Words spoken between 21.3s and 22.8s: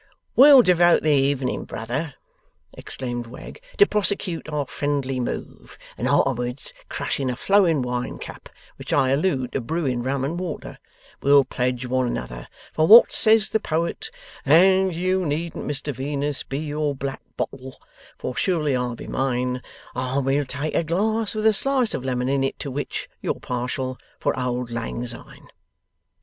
with a slice of lemon in it to